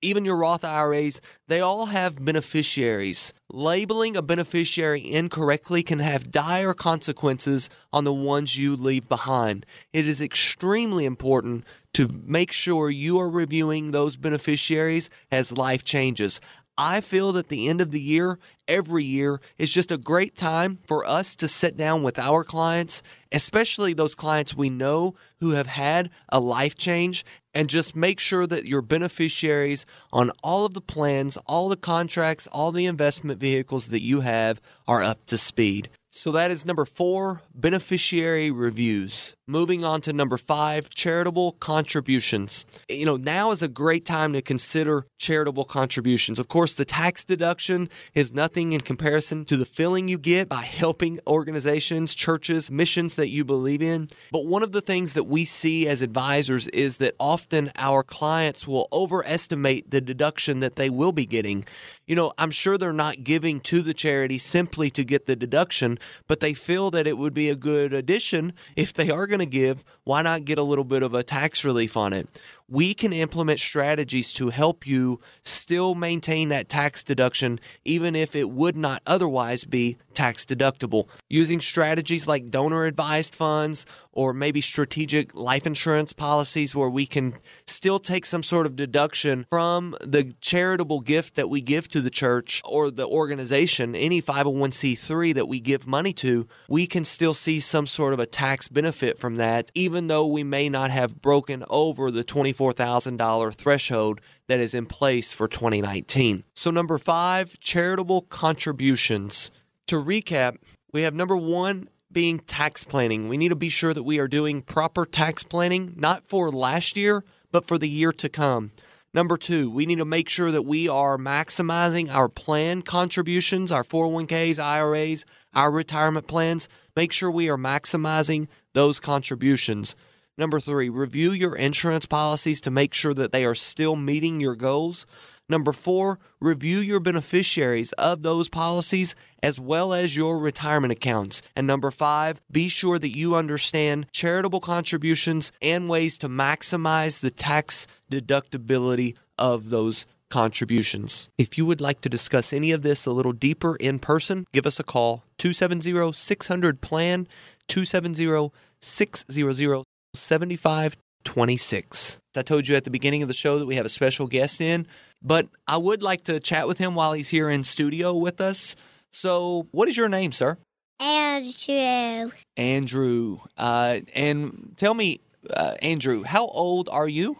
even 0.00 0.24
your 0.24 0.36
Roth 0.36 0.64
IRAs, 0.64 1.20
they 1.48 1.60
all 1.60 1.86
have 1.86 2.24
beneficiaries. 2.24 3.32
Labeling 3.50 4.14
a 4.14 4.22
beneficiary 4.22 5.12
incorrectly 5.12 5.82
can 5.82 5.98
have 5.98 6.30
dire 6.30 6.74
consequences 6.74 7.68
on 7.92 8.04
the 8.04 8.12
ones 8.12 8.56
you 8.56 8.76
leave 8.76 9.08
behind. 9.08 9.66
It 9.92 10.06
is 10.06 10.20
extremely 10.20 11.04
important 11.04 11.64
to 11.96 12.10
make 12.26 12.52
sure 12.52 12.90
you 12.90 13.18
are 13.18 13.30
reviewing 13.30 13.90
those 13.90 14.16
beneficiaries 14.16 15.08
as 15.32 15.50
life 15.50 15.82
changes. 15.82 16.42
I 16.76 17.00
feel 17.00 17.32
that 17.32 17.48
the 17.48 17.68
end 17.68 17.80
of 17.80 17.90
the 17.90 18.00
year, 18.02 18.38
every 18.68 19.02
year, 19.02 19.40
is 19.56 19.70
just 19.70 19.90
a 19.90 19.96
great 19.96 20.34
time 20.34 20.78
for 20.84 21.06
us 21.06 21.34
to 21.36 21.48
sit 21.48 21.74
down 21.74 22.02
with 22.02 22.18
our 22.18 22.44
clients, 22.44 23.02
especially 23.32 23.94
those 23.94 24.14
clients 24.14 24.54
we 24.54 24.68
know 24.68 25.14
who 25.40 25.52
have 25.52 25.68
had 25.68 26.10
a 26.28 26.38
life 26.38 26.74
change, 26.74 27.24
and 27.54 27.70
just 27.70 27.96
make 27.96 28.20
sure 28.20 28.46
that 28.46 28.66
your 28.66 28.82
beneficiaries 28.82 29.86
on 30.12 30.32
all 30.44 30.66
of 30.66 30.74
the 30.74 30.82
plans, 30.82 31.38
all 31.46 31.70
the 31.70 31.78
contracts, 31.78 32.46
all 32.48 32.72
the 32.72 32.84
investment 32.84 33.40
vehicles 33.40 33.88
that 33.88 34.02
you 34.02 34.20
have 34.20 34.60
are 34.86 35.02
up 35.02 35.24
to 35.24 35.38
speed. 35.38 35.88
So 36.16 36.32
that 36.32 36.50
is 36.50 36.64
number 36.64 36.86
four, 36.86 37.42
beneficiary 37.54 38.50
reviews. 38.50 39.36
Moving 39.46 39.84
on 39.84 40.00
to 40.00 40.14
number 40.14 40.38
five, 40.38 40.88
charitable 40.88 41.52
contributions. 41.52 42.64
You 42.88 43.04
know, 43.04 43.16
now 43.18 43.50
is 43.50 43.60
a 43.60 43.68
great 43.68 44.06
time 44.06 44.32
to 44.32 44.40
consider 44.40 45.06
charitable 45.18 45.66
contributions. 45.66 46.38
Of 46.38 46.48
course, 46.48 46.72
the 46.72 46.86
tax 46.86 47.22
deduction 47.22 47.90
is 48.14 48.32
nothing 48.32 48.72
in 48.72 48.80
comparison 48.80 49.44
to 49.44 49.58
the 49.58 49.66
feeling 49.66 50.08
you 50.08 50.18
get 50.18 50.48
by 50.48 50.62
helping 50.62 51.20
organizations, 51.26 52.14
churches, 52.14 52.70
missions 52.70 53.14
that 53.16 53.28
you 53.28 53.44
believe 53.44 53.82
in. 53.82 54.08
But 54.32 54.46
one 54.46 54.62
of 54.62 54.72
the 54.72 54.80
things 54.80 55.12
that 55.12 55.24
we 55.24 55.44
see 55.44 55.86
as 55.86 56.00
advisors 56.00 56.66
is 56.68 56.96
that 56.96 57.14
often 57.20 57.70
our 57.76 58.02
clients 58.02 58.66
will 58.66 58.88
overestimate 58.90 59.90
the 59.90 60.00
deduction 60.00 60.60
that 60.60 60.76
they 60.76 60.88
will 60.88 61.12
be 61.12 61.26
getting. 61.26 61.66
You 62.06 62.16
know, 62.16 62.32
I'm 62.38 62.50
sure 62.50 62.78
they're 62.78 62.92
not 62.92 63.22
giving 63.22 63.60
to 63.60 63.82
the 63.82 63.94
charity 63.94 64.38
simply 64.38 64.90
to 64.90 65.04
get 65.04 65.26
the 65.26 65.36
deduction, 65.36 65.98
but 66.26 66.40
they 66.40 66.54
feel 66.54 66.90
that 66.90 67.06
it 67.06 67.18
would 67.18 67.34
be 67.34 67.48
a 67.48 67.56
good 67.56 67.92
addition 67.92 68.52
if 68.74 68.92
they 68.92 69.10
are 69.10 69.26
going 69.26 69.40
to 69.40 69.46
give. 69.46 69.84
Why 70.04 70.22
not 70.22 70.44
get 70.44 70.58
a 70.58 70.62
little 70.62 70.84
bit 70.84 71.02
of 71.02 71.14
a 71.14 71.22
tax 71.22 71.64
relief 71.64 71.96
on 71.96 72.12
it? 72.12 72.28
We 72.68 72.94
can 72.94 73.12
implement 73.12 73.60
strategies 73.60 74.32
to 74.32 74.48
help 74.48 74.86
you 74.86 75.20
still 75.42 75.94
maintain 75.94 76.48
that 76.48 76.68
tax 76.68 77.04
deduction, 77.04 77.60
even 77.84 78.16
if 78.16 78.34
it 78.34 78.50
would 78.50 78.76
not 78.76 79.02
otherwise 79.06 79.64
be 79.64 79.96
tax 80.14 80.44
deductible. 80.44 81.06
Using 81.28 81.60
strategies 81.60 82.26
like 82.26 82.50
donor 82.50 82.84
advised 82.84 83.34
funds 83.34 83.86
or 84.12 84.32
maybe 84.32 84.60
strategic 84.60 85.34
life 85.34 85.66
insurance 85.66 86.12
policies 86.12 86.74
where 86.74 86.88
we 86.88 87.06
can 87.06 87.34
still 87.66 87.98
take 87.98 88.24
some 88.24 88.42
sort 88.42 88.66
of 88.66 88.74
deduction 88.74 89.46
from 89.50 89.94
the 90.00 90.34
charitable 90.40 91.00
gift 91.00 91.34
that 91.36 91.50
we 91.50 91.60
give 91.60 91.86
to 91.88 92.00
the 92.00 92.10
church 92.10 92.62
or 92.64 92.90
the 92.90 93.06
organization, 93.06 93.94
any 93.94 94.20
501c3 94.22 95.34
that 95.34 95.46
we 95.46 95.60
give 95.60 95.86
money 95.86 96.14
to, 96.14 96.48
we 96.68 96.86
can 96.86 97.04
still 97.04 97.34
see 97.34 97.60
some 97.60 97.86
sort 97.86 98.14
of 98.14 98.18
a 98.18 98.26
tax 98.26 98.68
benefit 98.68 99.18
from 99.18 99.36
that, 99.36 99.70
even 99.74 100.06
though 100.06 100.26
we 100.26 100.42
may 100.42 100.68
not 100.68 100.90
have 100.90 101.20
broken 101.20 101.62
over 101.68 102.10
the 102.10 102.24
20 102.24 102.55
$24,000 102.56 103.54
threshold 103.54 104.20
that 104.48 104.60
is 104.60 104.74
in 104.74 104.86
place 104.86 105.32
for 105.32 105.48
2019. 105.48 106.44
So, 106.54 106.70
number 106.70 106.98
five, 106.98 107.58
charitable 107.60 108.22
contributions. 108.22 109.50
To 109.88 110.02
recap, 110.02 110.56
we 110.92 111.02
have 111.02 111.14
number 111.14 111.36
one 111.36 111.88
being 112.10 112.38
tax 112.38 112.84
planning. 112.84 113.28
We 113.28 113.36
need 113.36 113.50
to 113.50 113.56
be 113.56 113.68
sure 113.68 113.92
that 113.92 114.02
we 114.02 114.18
are 114.18 114.28
doing 114.28 114.62
proper 114.62 115.04
tax 115.04 115.42
planning, 115.42 115.92
not 115.96 116.26
for 116.26 116.50
last 116.50 116.96
year, 116.96 117.24
but 117.52 117.66
for 117.66 117.78
the 117.78 117.88
year 117.88 118.12
to 118.12 118.28
come. 118.28 118.72
Number 119.12 119.36
two, 119.36 119.70
we 119.70 119.86
need 119.86 119.96
to 119.96 120.04
make 120.04 120.28
sure 120.28 120.50
that 120.50 120.66
we 120.66 120.88
are 120.88 121.16
maximizing 121.16 122.10
our 122.10 122.28
plan 122.28 122.82
contributions, 122.82 123.72
our 123.72 123.82
401ks, 123.82 124.58
IRAs, 124.62 125.24
our 125.54 125.70
retirement 125.70 126.26
plans. 126.26 126.68
Make 126.94 127.12
sure 127.12 127.30
we 127.30 127.48
are 127.48 127.56
maximizing 127.56 128.48
those 128.74 129.00
contributions. 129.00 129.96
Number 130.38 130.60
three, 130.60 130.90
review 130.90 131.30
your 131.30 131.56
insurance 131.56 132.04
policies 132.04 132.60
to 132.62 132.70
make 132.70 132.92
sure 132.92 133.14
that 133.14 133.32
they 133.32 133.46
are 133.46 133.54
still 133.54 133.96
meeting 133.96 134.38
your 134.38 134.54
goals. 134.54 135.06
Number 135.48 135.72
four, 135.72 136.18
review 136.40 136.78
your 136.78 137.00
beneficiaries 137.00 137.92
of 137.92 138.22
those 138.22 138.50
policies 138.50 139.14
as 139.42 139.58
well 139.58 139.94
as 139.94 140.14
your 140.14 140.38
retirement 140.38 140.92
accounts. 140.92 141.42
And 141.54 141.66
number 141.66 141.90
five, 141.90 142.42
be 142.50 142.68
sure 142.68 142.98
that 142.98 143.16
you 143.16 143.34
understand 143.34 144.08
charitable 144.12 144.60
contributions 144.60 145.52
and 145.62 145.88
ways 145.88 146.18
to 146.18 146.28
maximize 146.28 147.20
the 147.20 147.30
tax 147.30 147.86
deductibility 148.10 149.14
of 149.38 149.70
those 149.70 150.04
contributions. 150.28 151.30
If 151.38 151.56
you 151.56 151.64
would 151.64 151.80
like 151.80 152.02
to 152.02 152.10
discuss 152.10 152.52
any 152.52 152.72
of 152.72 152.82
this 152.82 153.06
a 153.06 153.12
little 153.12 153.32
deeper 153.32 153.76
in 153.76 154.00
person, 154.00 154.46
give 154.52 154.66
us 154.66 154.78
a 154.78 154.84
call 154.84 155.24
270 155.38 156.12
600 156.12 156.80
PLAN 156.82 157.26
270 157.68 158.50
600 158.80 159.84
7526. 160.16 162.18
I 162.36 162.42
told 162.42 162.68
you 162.68 162.76
at 162.76 162.84
the 162.84 162.90
beginning 162.90 163.22
of 163.22 163.28
the 163.28 163.34
show 163.34 163.58
that 163.58 163.66
we 163.66 163.76
have 163.76 163.86
a 163.86 163.90
special 163.90 164.26
guest 164.26 164.60
in, 164.60 164.86
but 165.22 165.48
I 165.66 165.76
would 165.76 166.02
like 166.02 166.24
to 166.24 166.40
chat 166.40 166.68
with 166.68 166.78
him 166.78 166.94
while 166.94 167.12
he's 167.12 167.28
here 167.28 167.48
in 167.48 167.64
studio 167.64 168.14
with 168.14 168.40
us. 168.40 168.76
So, 169.12 169.66
what 169.70 169.88
is 169.88 169.96
your 169.96 170.08
name, 170.08 170.32
sir? 170.32 170.58
Andrew. 170.98 172.32
Andrew. 172.56 173.38
Uh, 173.56 174.00
and 174.14 174.74
tell 174.76 174.94
me, 174.94 175.20
uh, 175.50 175.74
Andrew, 175.82 176.24
how 176.24 176.46
old 176.46 176.88
are 176.88 177.08
you? 177.08 177.38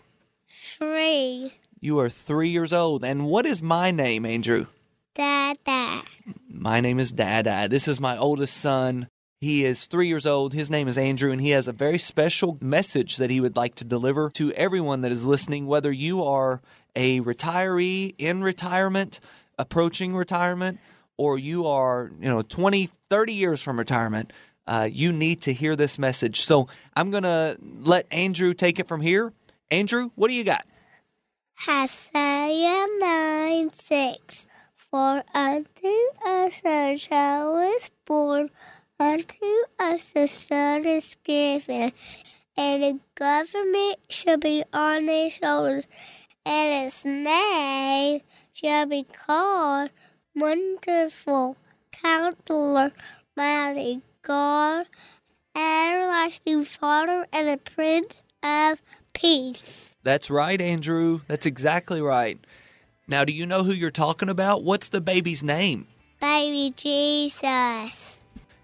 Three. 0.49 1.52
You 1.80 1.99
are 2.00 2.09
three 2.09 2.49
years 2.49 2.73
old. 2.73 3.04
And 3.04 3.26
what 3.26 3.47
is 3.47 3.62
my 3.62 3.90
name, 3.90 4.26
Andrew? 4.26 4.66
Dada. 5.14 6.02
My 6.49 6.80
name 6.80 6.99
is 6.99 7.12
Dada. 7.12 7.68
This 7.68 7.88
is 7.88 8.00
my 8.00 8.16
oldest 8.16 8.56
son. 8.56 9.09
He 9.47 9.65
is 9.65 9.85
three 9.85 10.09
years 10.09 10.26
old. 10.26 10.55
His 10.55 10.73
name 10.73 10.88
is 10.88 10.99
Andrew, 10.99 11.31
and 11.31 11.41
he 11.41 11.50
has 11.50 11.69
a 11.69 11.73
very 11.73 11.99
special 11.99 12.59
message 12.61 13.17
that 13.19 13.31
he 13.31 13.41
would 13.41 13.55
like 13.55 13.76
to 13.76 13.85
deliver 13.85 14.29
to 14.31 14.50
everyone 14.55 15.03
that 15.03 15.12
is 15.12 15.25
listening, 15.25 15.69
whether 15.69 15.93
you 15.93 16.25
are 16.25 16.61
a 16.97 17.21
retiree 17.21 18.17
in 18.19 18.43
retirement, 18.43 19.21
approaching 19.57 20.17
retirement, 20.17 20.81
or 21.17 21.38
you 21.38 21.65
are, 21.65 22.11
you 22.21 22.29
know, 22.29 22.43
20, 22.43 22.91
30 23.09 23.33
years 23.33 23.62
from 23.62 23.79
retirement. 23.79 24.33
Uh, 24.67 24.88
you 24.91 25.12
need 25.12 25.43
to 25.43 25.53
hear 25.53 25.76
this 25.76 25.97
message. 25.97 26.41
So 26.41 26.67
I'm 26.97 27.12
going 27.12 27.23
to 27.23 27.57
let 27.79 28.09
Andrew 28.11 28.53
take 28.53 28.81
it 28.81 28.88
from 28.88 29.00
here. 29.00 29.33
Andrew, 29.71 30.11
what 30.17 30.26
do 30.26 30.35
you 30.35 30.43
got? 30.43 30.67
Isaiah 31.69 32.87
9 32.99 33.71
6. 33.73 34.47
For 34.91 35.23
unto 35.33 35.88
us 36.25 36.61
a 36.65 36.97
child 36.97 37.75
is 37.76 37.93
born 38.07 38.50
Unto 38.99 39.45
us 39.79 40.11
a 40.15 40.26
son 40.26 40.87
is 40.87 41.17
given, 41.23 41.93
and 42.57 42.83
the 42.83 42.99
government 43.15 43.99
shall 44.09 44.38
be 44.38 44.65
on 44.73 45.07
his 45.07 45.35
shoulders, 45.35 45.85
and 46.47 46.85
his 46.85 47.05
name 47.05 48.23
shall 48.55 48.87
be 48.87 49.05
called 49.05 49.91
Wonderful 50.35 51.59
Counselor, 51.93 52.93
Mighty 53.37 54.00
God, 54.23 54.87
Everlasting 55.55 56.65
Father, 56.65 57.26
and 57.31 57.49
the 57.49 57.59
Prince 57.59 58.23
of 58.43 58.81
Peace. 59.12 59.91
That's 60.05 60.31
right, 60.31 60.59
Andrew. 60.59 61.21
That's 61.26 61.45
exactly 61.45 62.00
right. 62.00 62.38
Now, 63.07 63.26
do 63.26 63.33
you 63.35 63.45
know 63.45 63.62
who 63.62 63.73
you're 63.73 63.91
talking 63.91 64.31
about? 64.31 64.65
What's 64.65 64.88
the 64.88 65.03
baby's 65.03 65.43
name? 65.43 65.87
Baby 66.19 66.73
Jesus. 66.75 68.16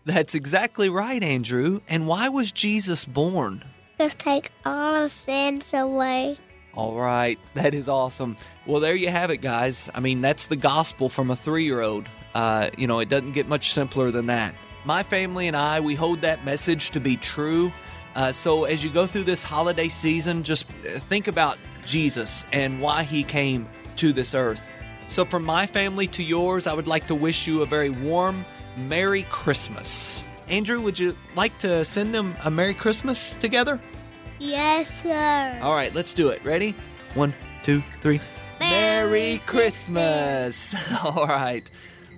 That's 0.04 0.34
exactly 0.34 0.88
right, 0.88 1.22
Andrew. 1.22 1.80
And 1.88 2.08
why 2.08 2.28
was 2.28 2.50
Jesus 2.50 3.04
born? 3.04 3.64
To 3.98 4.08
take 4.08 4.50
all 4.64 5.08
sins 5.08 5.72
away. 5.72 6.38
All 6.74 6.96
right, 6.96 7.38
that 7.54 7.74
is 7.74 7.88
awesome. 7.88 8.36
Well, 8.66 8.80
there 8.80 8.96
you 8.96 9.10
have 9.10 9.30
it, 9.30 9.38
guys. 9.38 9.90
I 9.94 10.00
mean, 10.00 10.22
that's 10.22 10.46
the 10.46 10.56
gospel 10.56 11.08
from 11.08 11.30
a 11.30 11.36
three 11.36 11.64
year 11.64 11.82
old. 11.82 12.08
Uh, 12.34 12.70
you 12.76 12.86
know, 12.86 12.98
it 13.00 13.08
doesn't 13.08 13.32
get 13.32 13.46
much 13.46 13.72
simpler 13.72 14.10
than 14.10 14.26
that. 14.26 14.54
My 14.84 15.02
family 15.02 15.46
and 15.46 15.56
I, 15.56 15.80
we 15.80 15.94
hold 15.94 16.22
that 16.22 16.44
message 16.44 16.90
to 16.92 17.00
be 17.00 17.16
true. 17.16 17.72
Uh, 18.14 18.32
so 18.32 18.64
as 18.64 18.82
you 18.82 18.90
go 18.90 19.06
through 19.06 19.24
this 19.24 19.42
holiday 19.42 19.88
season, 19.88 20.42
just 20.42 20.64
think 20.64 21.28
about 21.28 21.58
Jesus 21.86 22.44
and 22.52 22.80
why 22.80 23.04
he 23.04 23.22
came 23.22 23.68
to 23.96 24.12
this 24.12 24.34
earth. 24.34 24.70
So, 25.08 25.24
from 25.26 25.44
my 25.44 25.66
family 25.66 26.06
to 26.08 26.22
yours, 26.22 26.66
I 26.66 26.72
would 26.72 26.86
like 26.86 27.06
to 27.08 27.14
wish 27.14 27.46
you 27.46 27.60
a 27.60 27.66
very 27.66 27.90
warm 27.90 28.46
Merry 28.76 29.24
Christmas. 29.24 30.22
Andrew, 30.48 30.80
would 30.80 30.98
you 30.98 31.16
like 31.36 31.56
to 31.58 31.84
send 31.84 32.14
them 32.14 32.34
a 32.44 32.50
Merry 32.50 32.74
Christmas 32.74 33.34
together? 33.36 33.80
Yes, 34.38 34.90
sir. 35.02 35.58
All 35.62 35.74
right, 35.74 35.94
let's 35.94 36.14
do 36.14 36.30
it. 36.30 36.44
Ready? 36.44 36.74
One, 37.14 37.32
two, 37.62 37.82
three. 38.00 38.20
Merry, 38.58 39.10
Merry 39.10 39.42
Christmas. 39.46 40.74
Christmas. 40.74 41.04
All 41.04 41.26
right. 41.26 41.68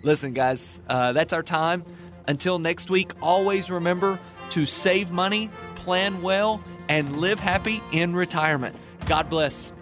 Listen, 0.02 0.32
guys, 0.32 0.80
uh, 0.88 1.12
that's 1.12 1.32
our 1.32 1.42
time. 1.42 1.84
Until 2.26 2.58
next 2.58 2.90
week, 2.90 3.12
always 3.20 3.70
remember 3.70 4.18
to 4.50 4.66
save 4.66 5.10
money, 5.10 5.50
plan 5.74 6.22
well, 6.22 6.62
and 6.88 7.16
live 7.16 7.40
happy 7.40 7.82
in 7.92 8.14
retirement. 8.14 8.76
God 9.06 9.28
bless. 9.28 9.72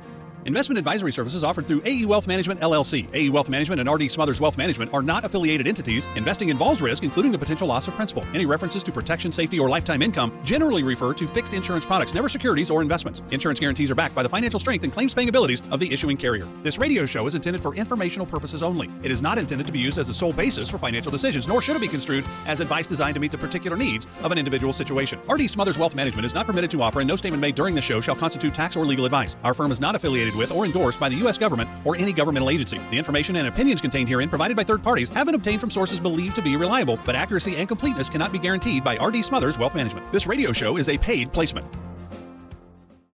Investment 0.44 0.76
advisory 0.76 1.12
services 1.12 1.44
offered 1.44 1.66
through 1.66 1.82
AE 1.84 2.04
Wealth 2.04 2.26
Management 2.26 2.58
LLC. 2.60 3.06
AE 3.14 3.28
Wealth 3.28 3.48
Management 3.48 3.80
and 3.80 3.88
RD 3.88 4.10
Smothers 4.10 4.40
Wealth 4.40 4.58
Management 4.58 4.92
are 4.92 5.02
not 5.02 5.24
affiliated 5.24 5.68
entities. 5.68 6.04
Investing 6.16 6.48
involves 6.48 6.82
risk, 6.82 7.04
including 7.04 7.30
the 7.30 7.38
potential 7.38 7.68
loss 7.68 7.86
of 7.86 7.94
principal. 7.94 8.24
Any 8.34 8.44
references 8.44 8.82
to 8.82 8.90
protection, 8.90 9.30
safety, 9.30 9.60
or 9.60 9.68
lifetime 9.68 10.02
income 10.02 10.36
generally 10.42 10.82
refer 10.82 11.14
to 11.14 11.28
fixed 11.28 11.54
insurance 11.54 11.86
products, 11.86 12.12
never 12.12 12.28
securities 12.28 12.72
or 12.72 12.82
investments. 12.82 13.22
Insurance 13.30 13.60
guarantees 13.60 13.88
are 13.92 13.94
backed 13.94 14.16
by 14.16 14.24
the 14.24 14.28
financial 14.28 14.58
strength 14.58 14.82
and 14.82 14.92
claims 14.92 15.14
paying 15.14 15.28
abilities 15.28 15.62
of 15.70 15.78
the 15.78 15.92
issuing 15.92 16.16
carrier. 16.16 16.48
This 16.64 16.76
radio 16.76 17.06
show 17.06 17.24
is 17.28 17.36
intended 17.36 17.62
for 17.62 17.76
informational 17.76 18.26
purposes 18.26 18.64
only. 18.64 18.90
It 19.04 19.12
is 19.12 19.22
not 19.22 19.38
intended 19.38 19.68
to 19.68 19.72
be 19.72 19.78
used 19.78 19.98
as 19.98 20.08
a 20.08 20.14
sole 20.14 20.32
basis 20.32 20.68
for 20.68 20.76
financial 20.76 21.12
decisions, 21.12 21.46
nor 21.46 21.62
should 21.62 21.76
it 21.76 21.82
be 21.82 21.86
construed 21.86 22.24
as 22.46 22.58
advice 22.58 22.88
designed 22.88 23.14
to 23.14 23.20
meet 23.20 23.30
the 23.30 23.38
particular 23.38 23.76
needs 23.76 24.08
of 24.24 24.32
an 24.32 24.38
individual 24.38 24.72
situation. 24.72 25.20
RD 25.30 25.48
Smothers 25.48 25.78
Wealth 25.78 25.94
Management 25.94 26.26
is 26.26 26.34
not 26.34 26.46
permitted 26.46 26.72
to 26.72 26.82
offer, 26.82 26.98
and 26.98 27.06
no 27.06 27.14
statement 27.14 27.40
made 27.40 27.54
during 27.54 27.76
the 27.76 27.80
show 27.80 28.00
shall 28.00 28.16
constitute 28.16 28.54
tax 28.54 28.74
or 28.74 28.84
legal 28.84 29.04
advice. 29.04 29.36
Our 29.44 29.54
firm 29.54 29.70
is 29.70 29.80
not 29.80 29.94
affiliated 30.32 30.38
with 30.38 30.56
or 30.56 30.64
endorsed 30.64 31.00
by 31.00 31.08
the 31.08 31.16
U.S. 31.16 31.38
government 31.38 31.68
or 31.84 31.96
any 31.96 32.12
governmental 32.12 32.50
agency. 32.50 32.78
The 32.90 32.98
information 32.98 33.36
and 33.36 33.48
opinions 33.48 33.80
contained 33.80 34.08
herein 34.08 34.28
provided 34.28 34.56
by 34.56 34.64
third 34.64 34.82
parties 34.82 35.08
have 35.10 35.26
been 35.26 35.34
obtained 35.34 35.60
from 35.60 35.70
sources 35.70 36.00
believed 36.00 36.36
to 36.36 36.42
be 36.42 36.56
reliable, 36.56 36.98
but 37.04 37.14
accuracy 37.14 37.56
and 37.56 37.68
completeness 37.68 38.08
cannot 38.08 38.32
be 38.32 38.38
guaranteed 38.38 38.84
by 38.84 38.96
RD 38.96 39.24
Smothers 39.24 39.58
Wealth 39.58 39.74
Management. 39.74 40.10
This 40.12 40.26
radio 40.26 40.52
show 40.52 40.76
is 40.76 40.88
a 40.88 40.98
paid 40.98 41.32
placement. 41.32 41.66